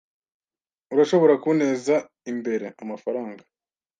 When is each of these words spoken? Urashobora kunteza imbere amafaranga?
Urashobora 0.93 1.33
kunteza 1.43 1.95
imbere 2.31 2.65
amafaranga? 2.83 3.43